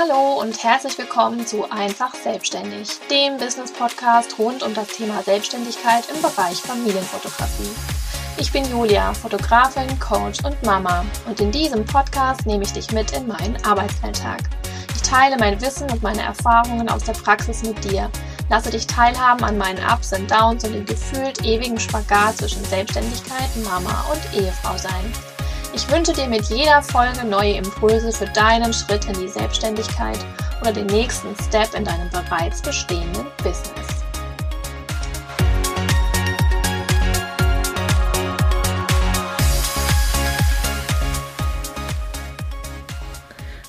[0.00, 6.22] Hallo und herzlich willkommen zu Einfach Selbstständig, dem Business-Podcast rund um das Thema Selbstständigkeit im
[6.22, 7.70] Bereich Familienfotografie.
[8.38, 13.10] Ich bin Julia, Fotografin, Coach und Mama und in diesem Podcast nehme ich dich mit
[13.10, 14.38] in meinen Arbeitsalltag.
[14.94, 18.08] Ich teile mein Wissen und meine Erfahrungen aus der Praxis mit dir,
[18.50, 23.48] lasse dich teilhaben an meinen Ups und Downs und dem gefühlt ewigen Spagat zwischen Selbstständigkeit,
[23.64, 25.12] Mama und Ehefrau sein.
[25.74, 30.18] Ich wünsche dir mit jeder Folge neue Impulse für deinen Schritt in die Selbstständigkeit
[30.60, 33.86] oder den nächsten Step in deinem bereits bestehenden Business.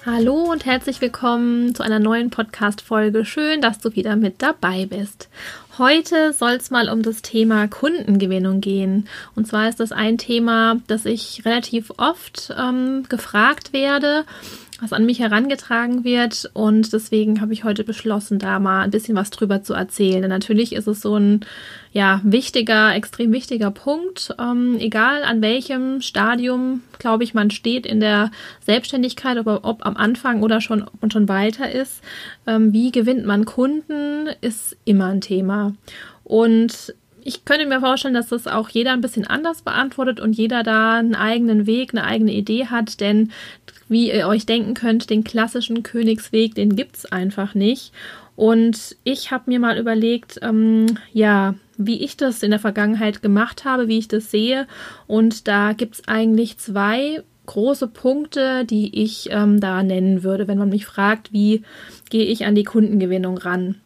[0.06, 3.26] Hallo und herzlich willkommen zu einer neuen Podcast-Folge.
[3.26, 5.30] Schön, dass du wieder mit dabei bist.
[5.80, 9.08] Heute soll es mal um das Thema Kundengewinnung gehen.
[9.34, 14.26] Und zwar ist das ein Thema, das ich relativ oft ähm, gefragt werde
[14.82, 16.50] was an mich herangetragen wird.
[16.54, 20.22] Und deswegen habe ich heute beschlossen, da mal ein bisschen was drüber zu erzählen.
[20.22, 21.42] Denn natürlich ist es so ein
[21.92, 24.34] ja, wichtiger, extrem wichtiger Punkt.
[24.40, 29.98] Ähm, egal an welchem Stadium, glaube ich, man steht in der Selbstständigkeit, ob, ob am
[29.98, 32.02] Anfang oder schon, und schon weiter ist.
[32.48, 35.69] Ähm, wie gewinnt man Kunden, ist immer ein Thema.
[36.24, 40.64] Und ich könnte mir vorstellen, dass das auch jeder ein bisschen anders beantwortet und jeder
[40.64, 43.32] da einen eigenen Weg, eine eigene Idee hat, denn
[43.88, 47.92] wie ihr euch denken könnt, den klassischen Königsweg, den gibt es einfach nicht.
[48.36, 53.66] Und ich habe mir mal überlegt, ähm, ja, wie ich das in der Vergangenheit gemacht
[53.66, 54.66] habe, wie ich das sehe.
[55.08, 60.58] Und da gibt es eigentlich zwei große Punkte, die ich ähm, da nennen würde, wenn
[60.58, 61.64] man mich fragt, wie
[62.10, 63.82] gehe ich an die Kundengewinnung ran.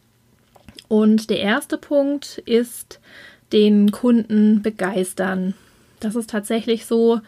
[0.94, 3.00] Und der erste Punkt ist
[3.52, 5.56] den Kunden begeistern.
[6.00, 7.20] Das ist tatsächlich so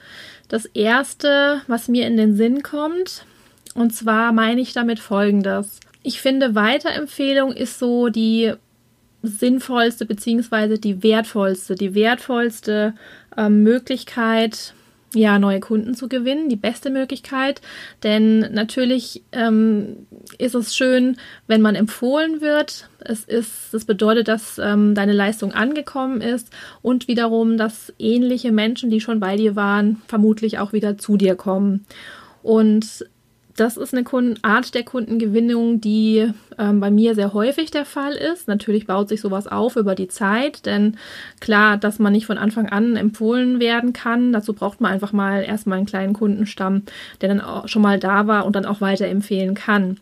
[0.49, 3.25] das Erste, was mir in den Sinn kommt.
[3.73, 5.79] Und zwar meine ich damit Folgendes.
[6.03, 8.53] Ich finde, Weiterempfehlung ist so die
[9.23, 10.78] sinnvollste bzw.
[10.78, 12.94] die wertvollste, die wertvollste
[13.35, 14.75] äh, Möglichkeit,
[15.16, 17.62] ja, neue Kunden zu gewinnen, die beste Möglichkeit.
[18.03, 21.18] Denn natürlich ähm, ist es schön,
[21.48, 22.90] wenn man empfohlen wird.
[23.00, 26.50] Es ist, das bedeutet, dass ähm, deine Leistung angekommen ist
[26.81, 31.36] und wiederum, dass ähnliche Menschen, die schon bei dir waren, vermutlich auch wieder zu dir
[31.36, 31.86] kommen.
[32.44, 33.06] Und
[33.55, 34.05] das ist eine
[34.41, 38.47] Art der Kundengewinnung, die ähm, bei mir sehr häufig der Fall ist.
[38.47, 40.97] Natürlich baut sich sowas auf über die Zeit, denn
[41.39, 45.43] klar, dass man nicht von Anfang an empfohlen werden kann, dazu braucht man einfach mal
[45.43, 46.83] erstmal einen kleinen Kundenstamm,
[47.21, 49.99] der dann auch schon mal da war und dann auch weiterempfehlen kann.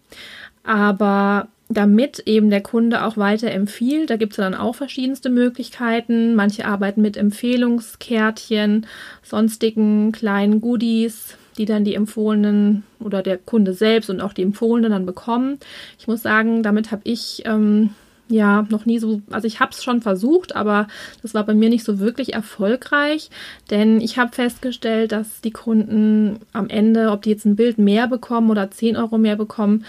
[0.63, 4.09] Aber damit eben der Kunde auch weiter empfiehlt.
[4.09, 6.35] Da gibt es dann auch verschiedenste Möglichkeiten.
[6.35, 8.85] Manche arbeiten mit Empfehlungskärtchen,
[9.23, 14.91] sonstigen kleinen Goodies, die dann die empfohlenen oder der Kunde selbst und auch die empfohlenen
[14.91, 15.59] dann bekommen.
[15.99, 17.91] Ich muss sagen, damit habe ich ähm,
[18.29, 20.87] ja noch nie so, also ich habe es schon versucht, aber
[21.21, 23.29] das war bei mir nicht so wirklich erfolgreich,
[23.69, 28.07] denn ich habe festgestellt, dass die Kunden am Ende, ob die jetzt ein Bild mehr
[28.07, 29.85] bekommen oder 10 Euro mehr bekommen,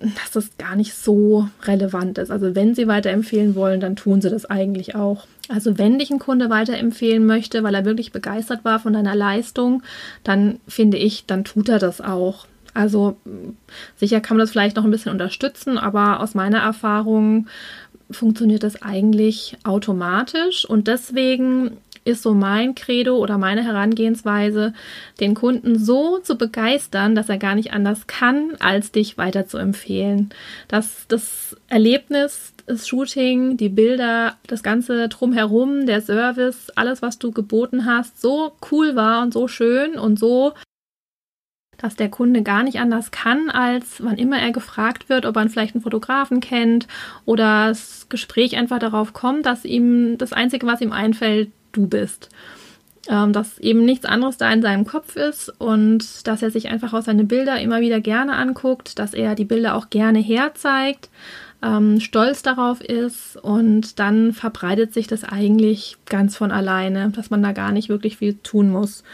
[0.00, 2.30] dass das gar nicht so relevant ist.
[2.30, 5.26] Also wenn sie weiterempfehlen wollen, dann tun sie das eigentlich auch.
[5.48, 9.82] Also wenn dich ein Kunde weiterempfehlen möchte, weil er wirklich begeistert war von deiner Leistung,
[10.24, 12.46] dann finde ich, dann tut er das auch.
[12.74, 13.16] Also
[13.96, 17.48] sicher kann man das vielleicht noch ein bisschen unterstützen, aber aus meiner Erfahrung
[18.10, 21.76] funktioniert das eigentlich automatisch und deswegen
[22.08, 24.72] ist so mein Credo oder meine Herangehensweise,
[25.20, 29.58] den Kunden so zu begeistern, dass er gar nicht anders kann, als dich weiter zu
[29.58, 30.30] empfehlen.
[30.66, 37.30] Dass das Erlebnis, das Shooting, die Bilder, das ganze drumherum, der Service, alles, was du
[37.30, 40.54] geboten hast, so cool war und so schön und so
[41.78, 45.48] dass der Kunde gar nicht anders kann, als wann immer er gefragt wird, ob er
[45.48, 46.88] vielleicht einen Fotografen kennt
[47.24, 52.28] oder das Gespräch einfach darauf kommt, dass ihm das Einzige, was ihm einfällt, du bist.
[53.08, 56.92] Ähm, dass eben nichts anderes da in seinem Kopf ist und dass er sich einfach
[56.92, 61.08] auch seine Bilder immer wieder gerne anguckt, dass er die Bilder auch gerne herzeigt,
[61.62, 67.42] ähm, stolz darauf ist und dann verbreitet sich das eigentlich ganz von alleine, dass man
[67.42, 69.04] da gar nicht wirklich viel tun muss.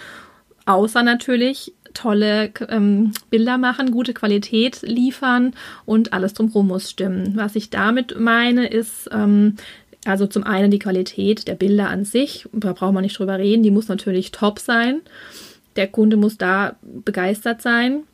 [0.66, 5.54] Außer natürlich tolle ähm, Bilder machen, gute Qualität liefern
[5.86, 7.32] und alles drumherum muss stimmen.
[7.36, 9.56] Was ich damit meine, ist, ähm,
[10.04, 13.62] also zum einen die Qualität der Bilder an sich, da braucht man nicht drüber reden,
[13.62, 15.00] die muss natürlich top sein.
[15.76, 18.04] Der Kunde muss da begeistert sein.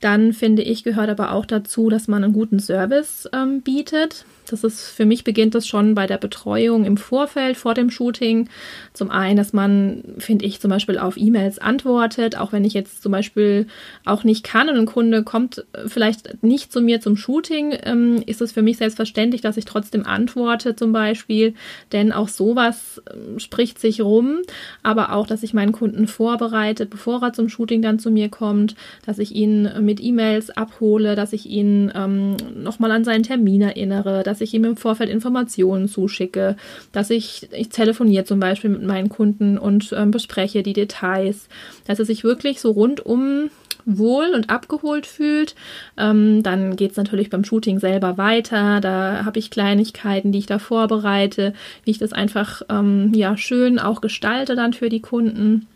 [0.00, 4.24] Dann finde ich, gehört aber auch dazu, dass man einen guten Service ähm, bietet.
[4.50, 8.48] Das ist für mich beginnt das schon bei der Betreuung im Vorfeld, vor dem Shooting.
[8.94, 13.02] Zum einen, dass man, finde ich, zum Beispiel auf E-Mails antwortet, auch wenn ich jetzt
[13.02, 13.66] zum Beispiel
[14.04, 18.40] auch nicht kann und ein Kunde kommt vielleicht nicht zu mir zum Shooting, ähm, ist
[18.40, 21.54] es für mich selbstverständlich, dass ich trotzdem antworte zum Beispiel,
[21.92, 24.38] denn auch sowas äh, spricht sich rum,
[24.82, 28.76] aber auch, dass ich meinen Kunden vorbereite, bevor er zum Shooting dann zu mir kommt,
[29.04, 34.22] dass ich ihn mit E-Mails abhole, dass ich ihn ähm, nochmal an seinen Termin erinnere,
[34.22, 36.56] dass ich ihm im Vorfeld Informationen zuschicke,
[36.92, 41.48] dass ich, ich telefoniere zum Beispiel mit meinen Kunden und ähm, bespreche die Details,
[41.86, 43.50] dass er sich wirklich so rundum
[43.88, 45.54] wohl und abgeholt fühlt.
[45.96, 48.80] Ähm, dann geht es natürlich beim Shooting selber weiter.
[48.80, 53.78] Da habe ich Kleinigkeiten, die ich da vorbereite, wie ich das einfach ähm, ja schön
[53.78, 55.66] auch gestalte dann für die Kunden.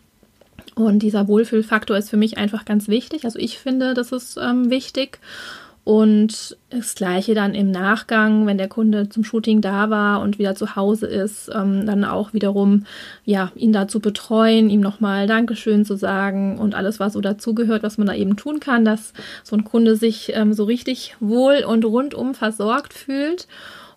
[0.75, 3.25] Und dieser Wohlfühlfaktor ist für mich einfach ganz wichtig.
[3.25, 5.19] Also ich finde, das ist ähm, wichtig.
[5.85, 10.55] Und das gleiche dann im Nachgang, wenn der Kunde zum Shooting da war und wieder
[10.55, 12.85] zu Hause ist, ähm, dann auch wiederum,
[13.25, 17.83] ja, ihn da zu betreuen, ihm nochmal Dankeschön zu sagen und alles, was so dazugehört,
[17.83, 21.65] was man da eben tun kann, dass so ein Kunde sich ähm, so richtig wohl
[21.67, 23.49] und rundum versorgt fühlt.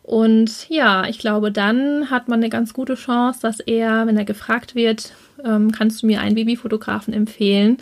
[0.01, 4.25] Und ja, ich glaube, dann hat man eine ganz gute Chance, dass er, wenn er
[4.25, 7.77] gefragt wird, ähm, kannst du mir einen Babyfotografen empfehlen,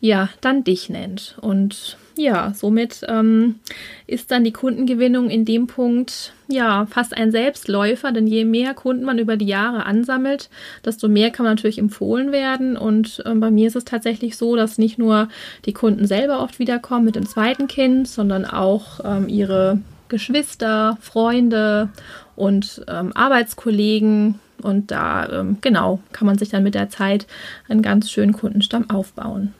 [0.00, 1.36] ja, dann dich nennt.
[1.40, 3.56] Und ja, somit ähm,
[4.06, 9.04] ist dann die Kundengewinnung in dem Punkt ja fast ein Selbstläufer, denn je mehr Kunden
[9.04, 10.48] man über die Jahre ansammelt,
[10.84, 12.76] desto mehr kann man natürlich empfohlen werden.
[12.76, 15.28] Und ähm, bei mir ist es tatsächlich so, dass nicht nur
[15.64, 21.88] die Kunden selber oft wiederkommen mit dem zweiten Kind, sondern auch ähm, ihre Geschwister, Freunde
[22.36, 24.38] und ähm, Arbeitskollegen.
[24.62, 27.26] Und da, ähm, genau, kann man sich dann mit der Zeit
[27.68, 29.54] einen ganz schönen Kundenstamm aufbauen.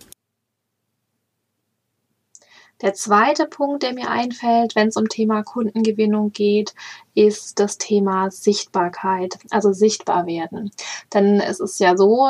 [2.82, 6.74] Der zweite Punkt, der mir einfällt, wenn es um Thema Kundengewinnung geht,
[7.14, 10.72] ist das Thema Sichtbarkeit, also sichtbar werden.
[11.14, 12.28] Denn es ist ja so,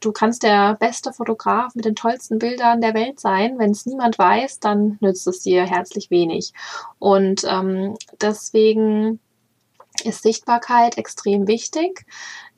[0.00, 3.58] du kannst der beste Fotograf mit den tollsten Bildern der Welt sein.
[3.58, 6.52] Wenn es niemand weiß, dann nützt es dir herzlich wenig.
[6.98, 9.18] Und ähm, deswegen
[10.04, 12.06] ist Sichtbarkeit extrem wichtig.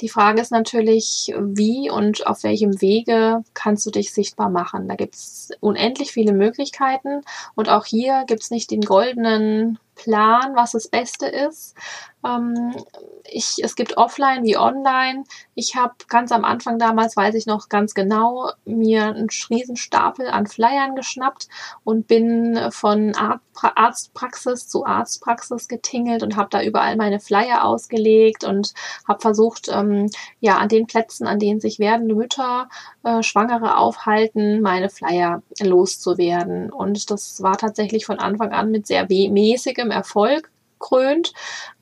[0.01, 4.89] Die Frage ist natürlich, wie und auf welchem Wege kannst du dich sichtbar machen.
[4.89, 7.23] Da gibt es unendlich viele Möglichkeiten
[7.55, 11.75] und auch hier gibt es nicht den goldenen Plan, was das Beste ist.
[12.25, 12.75] Ähm,
[13.25, 15.25] ich, es gibt offline wie online.
[15.55, 20.47] Ich habe ganz am Anfang damals, weiß ich noch ganz genau, mir einen Riesenstapel an
[20.47, 21.49] Flyern geschnappt
[21.85, 23.13] und bin von
[23.55, 28.75] Arztpraxis zu Arztpraxis getingelt und habe da überall meine Flyer ausgelegt und
[29.07, 29.84] habe versucht, ähm,
[30.41, 32.69] ja, an den Plätzen, an denen sich werdende Mütter,
[33.03, 36.73] äh, Schwangere aufhalten, meine Flyer loszuwerden.
[36.73, 41.33] Und das war tatsächlich von Anfang an mit sehr mäßigem Erfolg krönt,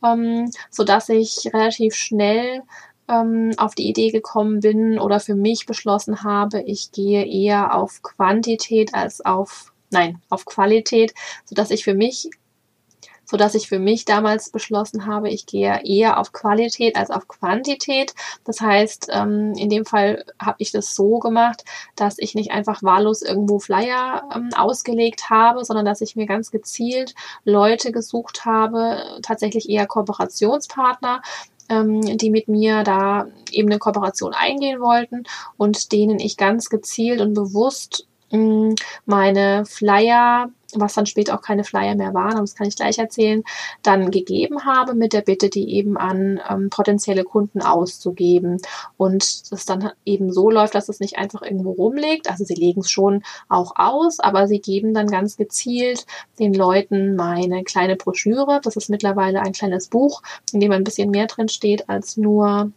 [0.05, 2.63] ähm, so dass ich relativ schnell
[3.09, 8.03] ähm, auf die Idee gekommen bin oder für mich beschlossen habe, ich gehe eher auf
[8.03, 11.15] Quantität als auf nein, auf Qualität,
[11.45, 12.31] so dass ich für mich
[13.33, 17.29] so dass ich für mich damals beschlossen habe, ich gehe eher auf Qualität als auf
[17.29, 18.15] Quantität.
[18.45, 21.65] Das heißt, ähm, in dem Fall habe ich das so gemacht,
[21.97, 26.51] dass ich nicht einfach wahllos irgendwo Flyer ähm, ausgelegt habe, sondern dass ich mir ganz
[26.51, 27.15] gezielt
[27.45, 31.23] Leute gesucht habe, tatsächlich eher Kooperationspartner,
[31.71, 35.23] ähm, die mit mir da eben eine Kooperation eingehen wollten
[35.57, 38.75] und denen ich ganz gezielt und bewusst mm,
[39.07, 43.43] meine Flyer was dann später auch keine Flyer mehr waren, das kann ich gleich erzählen,
[43.83, 48.59] dann gegeben habe mit der Bitte, die eben an ähm, potenzielle Kunden auszugeben.
[48.97, 52.31] Und das dann eben so läuft, dass es nicht einfach irgendwo rumliegt.
[52.31, 56.07] Also sie legen es schon auch aus, aber sie geben dann ganz gezielt
[56.39, 58.61] den Leuten meine kleine Broschüre.
[58.63, 62.73] Das ist mittlerweile ein kleines Buch, in dem ein bisschen mehr drin steht als nur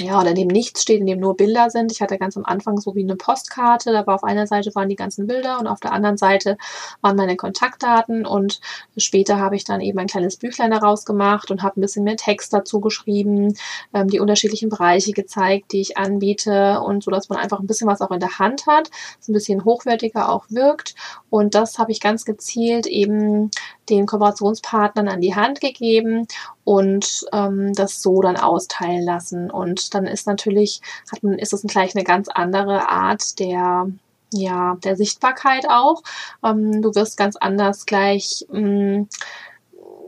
[0.00, 1.90] ja, oder in dem nichts steht, in dem nur Bilder sind.
[1.90, 4.88] Ich hatte ganz am Anfang so wie eine Postkarte, da war auf einer Seite waren
[4.88, 6.56] die ganzen Bilder und auf der anderen Seite
[7.00, 8.24] waren meine Kontaktdaten.
[8.24, 8.60] Und
[8.96, 12.16] später habe ich dann eben ein kleines Büchlein daraus gemacht und habe ein bisschen mehr
[12.16, 13.56] Text dazu geschrieben,
[13.92, 17.88] ähm, die unterschiedlichen Bereiche gezeigt, die ich anbiete und so, dass man einfach ein bisschen
[17.88, 20.94] was auch in der Hand hat, so ein bisschen hochwertiger auch wirkt.
[21.28, 23.50] Und das habe ich ganz gezielt eben
[23.88, 26.26] den Kooperationspartnern an die Hand gegeben
[26.68, 29.50] und ähm, das so dann austeilen lassen.
[29.50, 33.86] Und dann ist natürlich, hat man, ist es gleich eine ganz andere Art der
[34.34, 36.02] ja, der Sichtbarkeit auch.
[36.44, 39.08] Ähm, du wirst ganz anders gleich mh, mm,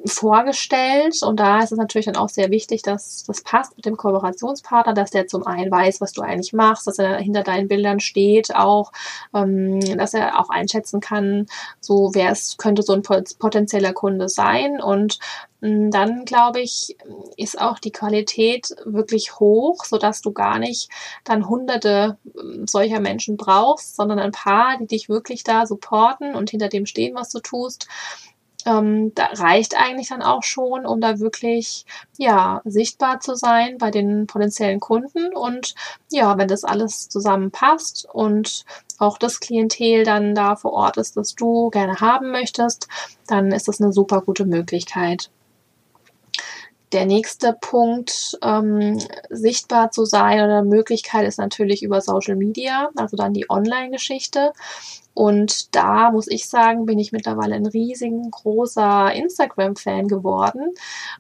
[0.05, 1.23] vorgestellt.
[1.23, 4.95] Und da ist es natürlich dann auch sehr wichtig, dass das passt mit dem Kooperationspartner,
[4.95, 8.55] dass der zum einen weiß, was du eigentlich machst, dass er hinter deinen Bildern steht,
[8.55, 8.93] auch,
[9.35, 11.47] ähm, dass er auch einschätzen kann,
[11.81, 14.81] so wer es könnte so ein potenzieller Kunde sein.
[14.81, 15.19] Und
[15.61, 16.97] hm, dann glaube ich,
[17.37, 20.91] ist auch die Qualität wirklich hoch, so dass du gar nicht
[21.25, 26.51] dann hunderte hm, solcher Menschen brauchst, sondern ein paar, die dich wirklich da supporten und
[26.51, 27.89] hinter dem stehen, was du tust
[28.67, 31.85] ähm, da reicht eigentlich dann auch schon, um da wirklich
[32.19, 35.75] ja sichtbar zu sein bei den potenziellen Kunden und
[36.11, 38.65] ja, wenn das alles zusammenpasst und
[38.99, 42.89] auch das Klientel dann da vor Ort ist, das du gerne haben möchtest,
[43.27, 45.31] dann ist das eine super gute Möglichkeit.
[46.93, 53.17] Der nächste Punkt, ähm, sichtbar zu sein oder Möglichkeit ist natürlich über Social Media, also
[53.17, 54.53] dann die Online-Geschichte.
[55.15, 60.73] Und da muss ich sagen, bin ich mittlerweile ein riesigen großer Instagram-Fan geworden.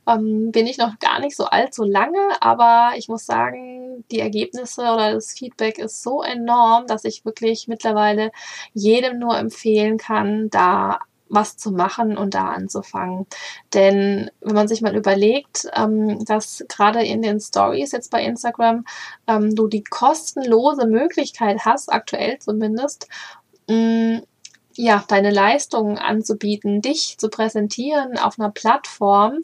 [0.08, 4.82] Ähm, bin ich noch gar nicht so allzu lange, aber ich muss sagen, die Ergebnisse
[4.82, 8.32] oder das Feedback ist so enorm, dass ich wirklich mittlerweile
[8.72, 11.00] jedem nur empfehlen kann, da
[11.30, 13.26] was zu machen und da anzufangen.
[13.72, 18.84] Denn wenn man sich mal überlegt, ähm, dass gerade in den Stories jetzt bei Instagram
[19.26, 23.08] ähm, du die kostenlose Möglichkeit hast, aktuell zumindest,
[23.68, 24.22] mh,
[24.82, 29.34] ja, deine Leistungen anzubieten, dich zu präsentieren auf einer Plattform,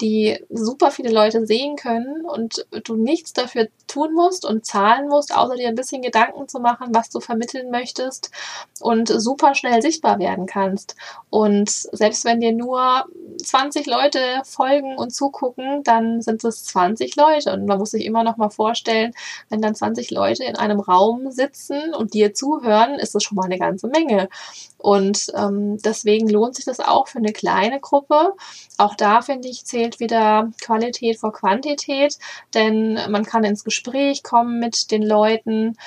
[0.00, 5.36] die super viele Leute sehen können und du nichts dafür tun musst und zahlen musst,
[5.36, 8.30] außer dir ein bisschen Gedanken zu machen, was du vermitteln möchtest
[8.80, 10.94] und super schnell sichtbar werden kannst.
[11.28, 13.04] Und selbst wenn dir nur
[13.42, 17.52] 20 Leute folgen und zugucken, dann sind es 20 Leute.
[17.52, 19.12] Und man muss sich immer noch mal vorstellen,
[19.48, 23.44] wenn dann 20 Leute in einem Raum sitzen und dir zuhören, ist das schon mal
[23.44, 24.28] eine ganze Menge.
[24.84, 28.34] Und ähm, deswegen lohnt sich das auch für eine kleine Gruppe.
[28.76, 32.18] Auch da finde ich, zählt wieder Qualität vor Quantität,
[32.52, 35.78] denn man kann ins Gespräch kommen mit den Leuten.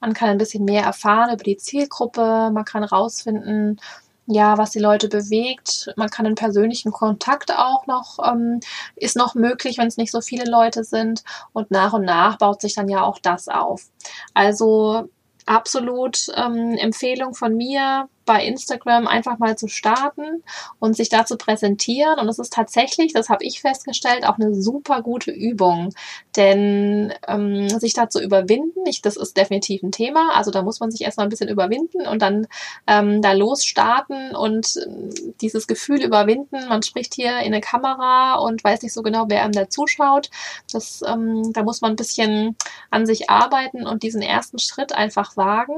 [0.00, 2.50] Man kann ein bisschen mehr erfahren über die Zielgruppe.
[2.52, 3.80] Man kann rausfinden,
[4.26, 5.92] ja, was die Leute bewegt.
[5.96, 8.60] Man kann einen persönlichen Kontakt auch noch, ähm,
[8.94, 11.24] ist noch möglich, wenn es nicht so viele Leute sind.
[11.52, 13.88] Und nach und nach baut sich dann ja auch das auf.
[14.32, 15.08] Also
[15.46, 20.42] absolut ähm, Empfehlung von mir, bei Instagram einfach mal zu starten
[20.78, 22.18] und sich da zu präsentieren.
[22.18, 25.94] Und es ist tatsächlich, das habe ich festgestellt, auch eine super gute Übung.
[26.36, 30.30] Denn ähm, sich da zu überwinden, ich, das ist definitiv ein Thema.
[30.34, 32.46] Also da muss man sich erstmal ein bisschen überwinden und dann
[32.86, 36.68] ähm, da losstarten und äh, dieses Gefühl überwinden.
[36.68, 40.30] Man spricht hier in eine Kamera und weiß nicht so genau, wer einem da zuschaut.
[40.72, 42.56] Das, ähm, da muss man ein bisschen
[42.90, 45.74] an sich arbeiten und diesen ersten Schritt einfach wagen.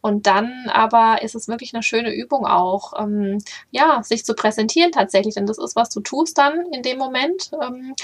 [0.00, 3.38] Und dann aber ist es wirklich eine schöne Übung auch, ähm,
[3.70, 5.34] ja, sich zu präsentieren tatsächlich.
[5.34, 7.50] Denn das ist, was du tust dann in dem Moment.
[7.60, 7.94] Ähm,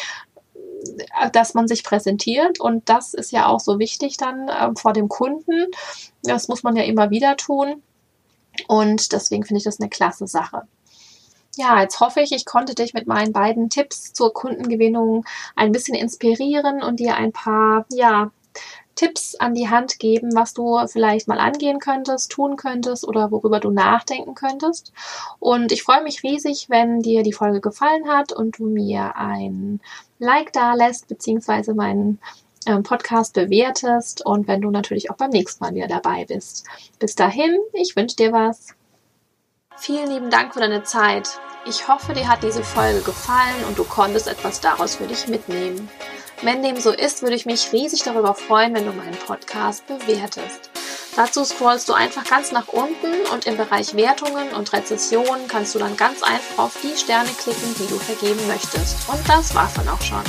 [1.32, 5.08] dass man sich präsentiert und das ist ja auch so wichtig dann äh, vor dem
[5.08, 5.66] Kunden.
[6.22, 7.82] Das muss man ja immer wieder tun
[8.68, 10.62] und deswegen finde ich das eine klasse Sache.
[11.56, 15.24] Ja, jetzt hoffe ich, ich konnte dich mit meinen beiden Tipps zur Kundengewinnung
[15.54, 18.30] ein bisschen inspirieren und dir ein paar, ja,
[18.94, 23.60] Tipps an die Hand geben, was du vielleicht mal angehen könntest, tun könntest oder worüber
[23.60, 24.92] du nachdenken könntest.
[25.38, 29.80] Und ich freue mich riesig, wenn dir die Folge gefallen hat und du mir ein
[30.18, 32.20] Like da lässt, beziehungsweise meinen
[32.66, 36.66] ähm, Podcast bewertest und wenn du natürlich auch beim nächsten Mal wieder dabei bist.
[36.98, 38.74] Bis dahin, ich wünsche dir was.
[39.76, 41.40] Vielen lieben Dank für deine Zeit.
[41.66, 45.88] Ich hoffe, dir hat diese Folge gefallen und du konntest etwas daraus für dich mitnehmen.
[46.44, 50.68] Wenn dem so ist, würde ich mich riesig darüber freuen, wenn du meinen Podcast bewertest.
[51.16, 55.78] Dazu scrollst du einfach ganz nach unten und im Bereich Wertungen und Rezessionen kannst du
[55.78, 59.08] dann ganz einfach auf die Sterne klicken, die du vergeben möchtest.
[59.08, 60.22] Und das war's dann auch schon.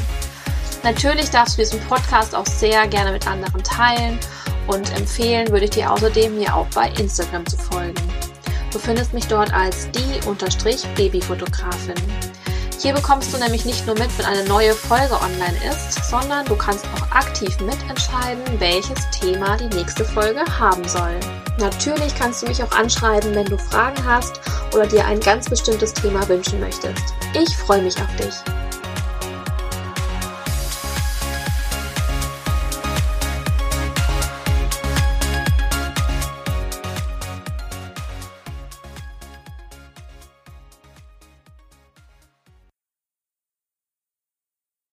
[0.84, 4.18] Natürlich darfst du diesen Podcast auch sehr gerne mit anderen teilen
[4.68, 8.02] und empfehlen würde ich dir außerdem, mir auch bei Instagram zu folgen.
[8.72, 11.96] Du findest mich dort als die-babyfotografin.
[12.82, 16.56] Hier bekommst du nämlich nicht nur mit, wenn eine neue Folge online ist, sondern du
[16.56, 21.20] kannst auch aktiv mitentscheiden, welches Thema die nächste Folge haben soll.
[21.58, 24.40] Natürlich kannst du mich auch anschreiben, wenn du Fragen hast
[24.74, 27.14] oder dir ein ganz bestimmtes Thema wünschen möchtest.
[27.34, 28.55] Ich freue mich auf dich.